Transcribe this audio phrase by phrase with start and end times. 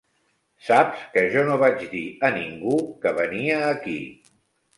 [0.69, 2.01] Saps que jo no vaig dir
[2.31, 2.73] a ningú
[3.05, 3.97] que venia aquí.